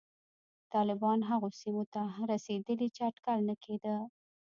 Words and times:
طالبان 0.73 1.19
هغو 1.29 1.49
سیمو 1.61 1.83
ته 1.93 2.01
هم 2.13 2.25
رسېدلي 2.33 2.87
چې 2.95 3.01
اټکل 3.09 3.37
نه 3.49 3.55
کېده 3.63 3.95